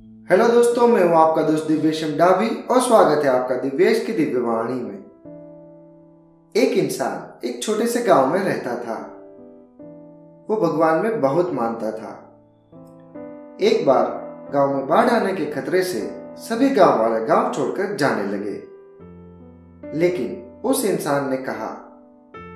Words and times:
Hello 0.00 0.48
दोस्तों, 0.48 0.88
मैं 0.88 1.04
हूँ 1.04 1.16
आपका 1.16 1.42
दोस्त 1.42 1.68
दिव्येश 1.68 2.18
डाभी 2.18 2.48
और 2.48 2.80
स्वागत 2.80 3.24
है 3.24 3.30
आपका 3.30 3.54
दिव्येश 3.54 4.04
की 4.04 4.12
दिव्यवाणी 4.12 4.74
में। 4.74 4.98
एक 6.56 6.72
इंसान 6.72 7.46
एक 7.46 7.62
छोटे 7.62 7.86
से 7.86 8.02
गाँव 8.02 8.26
में 8.26 8.40
रहता 8.40 8.70
था। 8.70 9.16
वो 10.50 10.60
भगवान 10.60 11.02
में 11.02 11.20
बहुत 11.20 11.52
मानता 11.52 11.90
था। 11.90 12.10
एक 13.60 13.86
बार 13.86 14.04
गाँव 14.54 14.76
में 14.76 14.88
बाढ़ 14.88 15.10
आने 15.10 15.32
के 15.32 15.46
खतरे 15.46 15.82
से 15.82 16.24
सभी 16.36 16.70
गाँव 16.70 16.98
वाले 17.00 17.24
गाँव 17.24 17.52
छोड़कर 17.52 17.96
जाने 17.96 18.22
लगे। 18.22 18.62
लेकिन 19.98 20.60
उस 20.64 20.84
इंसान 20.84 21.30
ने 21.30 21.36
कहा, 21.36 22.00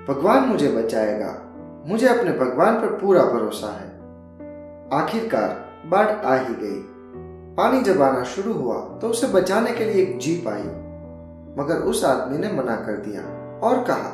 भगवान 0.08 0.48
मुझे 0.48 0.68
बचाएगा। 0.68 1.42
मुझे 1.86 2.08
अपने 2.08 2.32
भगवान 2.32 2.74
पर 2.80 2.86
पूरा 2.86 3.24
भरोसा 3.24 3.72
है। 3.72 3.90
आखिरकार 5.00 5.72
बाढ़ 5.86 6.08
आ 6.08 6.34
ही 6.34 6.54
गई। 6.54 6.91
पानी 7.56 7.80
जब 7.80 8.02
आना 8.02 8.22
शुरू 8.24 8.52
हुआ 8.52 8.76
तो 8.98 9.08
उसे 9.08 9.26
बचाने 9.26 9.72
के 9.72 9.84
लिए 9.84 10.02
एक 10.02 10.18
जीप 10.18 10.48
आई। 10.48 10.62
मगर 11.56 11.82
उस 11.86 12.04
आदमी 12.04 12.38
ने 12.38 12.52
मना 12.52 12.76
कर 12.76 12.96
दिया 12.98 13.22
और 13.60 13.82
कहा, 13.84 14.10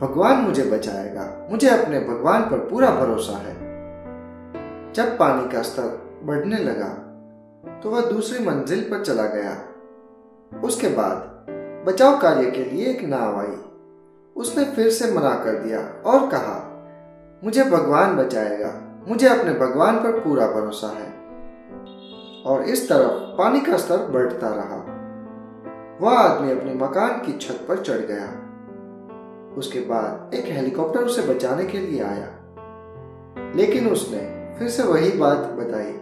भगवान 0.00 0.38
मुझे 0.38 0.62
बचाएगा। 0.62 1.24
मुझे 1.50 1.68
अपने 1.68 2.00
भगवान 2.00 2.42
पर 2.42 2.58
पूरा 2.70 2.90
भरोसा 2.90 3.36
है। 3.38 3.54
जब 4.92 5.16
पानी 5.18 5.48
का 5.48 5.62
स्तर 5.62 6.20
बढ़ने 6.24 6.58
लगा 6.58 6.88
तो 7.82 7.90
वह 7.90 8.10
दूसरी 8.10 8.44
मंजिल 8.46 8.80
पर 8.82 9.04
चला 9.04 9.26
गया। 9.26 9.56
उसके 10.64 10.88
बाद 10.88 11.28
बचाव 11.86 12.18
कार्य 12.18 12.50
के 12.50 12.64
लिए 12.64 12.86
एक 12.86 13.04
नाव 13.04 13.38
आई। 13.40 13.56
उसने 14.36 14.64
फिर 14.66 14.90
से 14.90 15.12
मना 15.12 15.34
कर 15.44 15.58
दिया 15.58 15.80
और 16.06 16.28
कहा, 16.30 16.58
मुझे 17.44 17.64
भगवान 17.64 18.16
बचाएगा। 18.16 18.74
मुझे 19.08 19.28
अपने 19.28 19.52
भगवान 19.54 19.96
पर 19.96 20.20
पूरा 20.20 20.46
भरोसा 20.46 20.88
है। 20.88 21.08
और 22.46 22.62
इस 22.62 22.88
तरफ़ 22.88 23.38
पानी 23.38 23.60
का 23.60 23.76
स्तर 23.76 23.96
बढ़ता 23.96 24.48
रहा। 24.48 25.00
वह 26.00 26.18
आदमी 26.18 26.52
अपने 26.52 26.74
मकान 26.74 27.10
की 27.10 27.32
छत 27.32 27.64
पर 27.68 27.76
चढ़ 27.76 27.98
गया। 27.98 28.50
उसके 29.58 29.80
बाद 29.80 30.30
एक 30.34 30.44
हेलीकॉप्टर 30.44 31.00
उसे 31.00 31.34
बचाने 31.34 31.64
के 31.64 31.78
लिए 31.78 32.02
आया। 32.02 32.26
लेकिन 33.56 33.88
उसने 33.88 34.54
फिर 34.58 34.68
से 34.68 34.82
वही 34.82 35.10
बात 35.10 35.36
बताई 35.36 35.98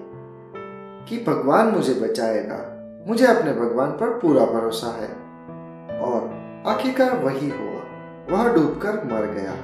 कि 1.09 1.25
भगवान 1.25 1.67
मुझे 1.67 1.95
बचाएगा। 1.95 2.75
मुझे 3.09 3.27
अपने 3.27 3.53
भगवान 3.53 3.91
पर 3.91 4.19
पूरा 4.19 4.45
भरोसा 4.45 4.87
है। 4.87 5.11
और 6.01 6.23
आखिरकार 6.67 7.19
वही 7.19 7.51
हुआ। 7.51 7.79
वह 8.31 8.55
डूबकर 8.55 8.95
मर 8.95 9.27
गया। 9.27 9.55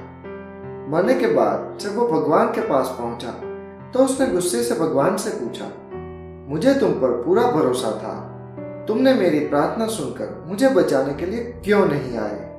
मरने 0.89 1.13
के 1.13 1.27
बाद 1.27 1.77
जब 1.77 1.95
वो 1.95 2.07
भगवान 2.07 2.47
के 2.47 2.61
पास 2.61 2.95
पहुँचा 2.99 3.31
तो 3.91 3.99
उसने 3.99 4.27
गुस्से 4.27 4.63
से 4.63 4.75
भगवान 4.75 5.17
से 5.17 5.29
पूछा 5.29 5.65
मुझे 6.45 6.73
तुम 6.73 6.91
पर 6.91 7.23
पूरा 7.23 7.51
भरोसा 7.51 7.91
था। 7.91 8.31
तुमने 8.85 9.13
मेरी 9.13 9.39
प्रार्थना 9.39 9.87
सुनकर 9.87 10.43
मुझे 10.47 10.69
बचाने 10.69 11.13
के 11.13 11.25
लिए 11.25 11.61
क्यों 11.65 11.85
नहीं 11.85 12.17
आए? 12.17 12.55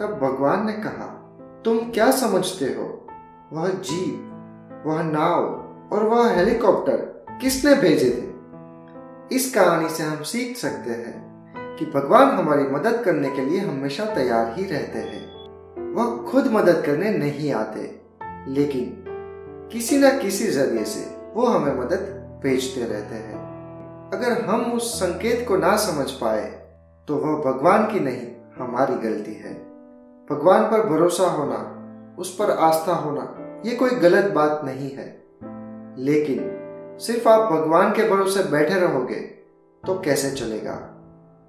तब 0.00 0.18
भगवान 0.22 0.66
ने 0.66 0.72
कहा, 0.72 1.20
तुम 1.64 1.78
क्या 1.78 2.10
समझते 2.10 2.64
हो? 2.64 3.06
वह 3.52 3.68
जीप, 3.68 4.30
वह 4.86 5.02
नाव 5.02 5.44
और 5.92 6.04
वह 6.04 6.30
हेलीकॉप्टर 6.30 6.96
किसने 7.40 7.74
भेजे 7.74 8.10
थे? 8.10 8.34
इस 9.36 9.54
कहानी 9.54 9.88
से 9.88 10.02
हम 10.02 10.22
सीख 10.22 10.56
सकते 10.56 10.90
हैं 10.90 11.24
कि 11.78 11.86
भगवान 11.86 12.28
हमारी 12.28 12.62
मदद 12.62 13.02
करने 13.04 13.30
के 13.30 13.42
लिए 13.42 13.60
हमेशा 13.60 14.04
तैयार 14.04 14.54
ही 14.56 14.62
रहते 14.64 14.98
हैं। 14.98 15.34
वह 15.94 16.30
खुद 16.30 16.46
मदद 16.46 16.82
करने 16.86 17.10
नहीं 17.10 17.52
आते, 17.52 18.00
लेकिन 18.48 19.04
किसी 19.72 19.98
न 19.98 20.18
किसी 20.18 20.46
ज़रिए 20.46 20.84
से 20.84 21.30
वो 21.34 21.46
हमें 21.46 21.78
मदद 21.78 22.23
भेजते 22.44 22.80
रहते 22.80 23.14
हैं। 23.14 23.54
अगर 24.14 24.44
हम 24.44 24.72
उस 24.72 25.00
संकेत 25.00 25.48
को 25.48 25.56
ना 25.56 25.76
समझ 25.76 26.10
पाए 26.10 26.64
तो 27.08 27.16
वह 27.16 27.52
भगवान 27.52 27.86
की 27.86 28.00
नहीं, 28.00 28.26
हमारी 28.58 28.94
गलती 28.94 29.34
है। 29.34 29.54
भगवान 30.30 30.64
पर 30.64 30.86
भरोसा 30.86 31.24
होना, 31.24 31.70
उस 32.18 32.36
पर 32.36 32.50
आस्था 32.50 32.94
होना, 32.94 33.36
ये 33.66 33.76
कोई 33.76 33.90
गलत 33.90 34.32
बात 34.32 34.60
नहीं 34.64 34.90
है। 34.90 35.24
लेकिन, 35.98 36.50
सिर्फ़ 37.00 37.28
आप 37.28 37.52
भगवान 37.52 37.90
के 37.90 38.08
भरोसे 38.08 38.42
बैठे 38.42 38.74
रहोगे 38.74 39.20
तो 39.86 40.00
कैसे 40.00 40.30
चलेगा? 40.30 40.90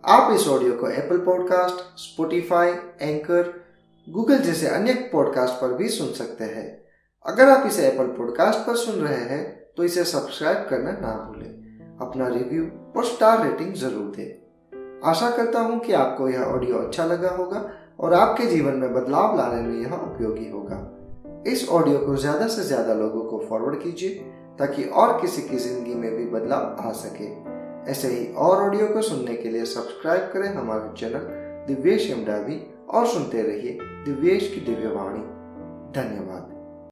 आप 0.05 0.33
इस 0.33 0.47
ऑडियो 0.47 0.73
को 0.73 0.89
Apple 0.89 1.17
podcast 1.17 1.75
Spotify 1.75 2.71
Anchor 3.01 3.63
Google 4.09 4.37
जैसे 4.37 4.67
अन्य 4.67 4.93
पॉडकास्ट 4.93 5.53
पर 5.53 5.73
भी 5.73 5.89
सुन 5.89 6.13
सकते 6.13 6.43
हैं। 6.43 6.83
अगर 7.25 7.49
आप 7.49 7.67
इसे 7.67 7.87
एप्पल 7.87 8.07
पॉडकास्ट 8.07 8.59
पर 8.59 8.75
सुन 8.75 8.95
रहे 8.95 9.21
हैं 9.21 9.64
तो 9.77 9.83
इसे 9.83 10.03
सब्सक्राइब 10.03 10.65
करना 10.69 10.91
ना 10.91 11.13
भूलें। 11.27 11.97
अपना 12.01 12.27
रिव्यू 12.27 12.63
और 12.97 13.05
स्टार 13.05 13.43
रेटिंग 13.43 13.73
ज़रूर 13.73 14.11
दें। 14.15 15.09
आशा 15.09 15.29
करता 15.31 15.59
हूँ 15.59 15.79
कि 15.79 15.93
आपको 15.93 16.29
यह 16.29 16.41
ऑडियो 16.41 16.77
अच्छा 16.77 17.05
लगा 17.05 17.29
होगा 17.29 17.69
और 17.99 18.13
आपके 18.13 18.45
जीवन 18.45 18.73
में 18.73 18.93
बदलाव 18.93 19.37
लाने 19.37 19.61
में 19.61 19.79
यह 19.81 19.93
उपयोगी 19.93 20.49
होगा। 20.49 20.79
इस 21.47 21.67
ऑडियो 21.69 21.99
को 21.99 22.15
ज़्यादा 22.15 22.47
से 22.47 22.63
ज़्यादा 22.63 22.93
लोगों 22.93 23.23
को 23.23 23.45
फॉरवर्ड 23.49 23.81
कीजिए 23.81 24.09
ताकि 24.59 24.83
और 24.83 25.19
किसी 25.21 25.41
की 25.41 25.57
ज़िंदगी 25.57 25.95
में 25.95 26.15
भी 26.15 26.25
बदलाव 26.29 26.87
आ 26.87 26.91
सके। 26.93 27.29
ऐसे 27.91 28.07
ही 28.07 28.25
और 28.33 28.63
ऑडियो 28.63 28.87
को 28.87 29.01
सुनने 29.01 29.35
के 29.35 29.49
लिए 29.49 29.65
सब्सक्राइब 29.65 30.29
करें 30.33 30.47
हमारे 30.53 30.93
चैनल 30.97 31.27
दिव्येश 31.67 32.09
यमडावी 32.11 32.61
और 32.89 33.07
सुनते 33.07 33.41
रहिए 33.41 33.77
दिव्येश 34.05 34.51
की 34.53 34.61
दिव्यवाणी 34.65 35.23
धन्यवाद। 35.99 36.54